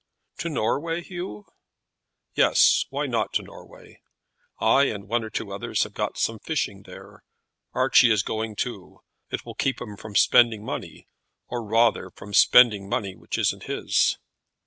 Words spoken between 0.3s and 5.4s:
"To Norway, Hugh?" "Yes; why not to Norway? I and one or